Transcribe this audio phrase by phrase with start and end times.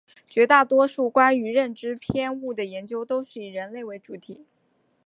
[0.27, 4.47] 绝大多数关于认知偏误的研究都是以人类为主体。